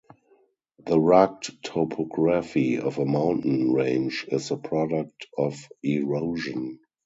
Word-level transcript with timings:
The 0.83 0.99
rugged 0.99 1.61
topography 1.61 2.79
of 2.79 2.97
a 2.97 3.05
mountain 3.05 3.71
range 3.71 4.25
is 4.31 4.49
the 4.49 4.57
product 4.57 5.27
of 5.37 5.63
erosion. 5.83 6.79